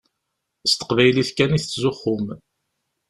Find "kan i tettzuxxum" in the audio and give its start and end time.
1.33-2.25